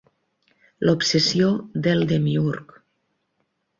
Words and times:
L'obsessió 0.89 1.51
del 1.89 2.07
Demiurg. 2.13 2.77